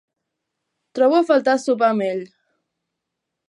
Trobo 0.99 1.19
a 1.19 1.27
faltar 1.29 1.55
sopar 1.67 1.91
amb 1.93 2.09
ell. 2.09 2.27